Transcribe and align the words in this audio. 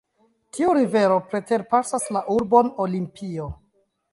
Tiu 0.57 0.71
rivero 0.77 1.19
preterpasas 1.33 2.09
la 2.17 2.25
urbon 2.37 2.73
Olimpio. 2.87 3.47